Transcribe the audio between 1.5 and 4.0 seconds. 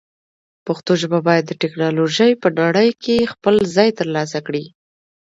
ټکنالوژۍ په نړۍ کې خپل ځای